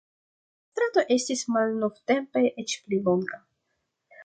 La 0.03 0.71
strato 0.75 1.03
estis 1.17 1.43
malnovtempe 1.57 2.45
eĉ 2.65 2.75
pli 2.87 3.03
longa. 3.11 3.43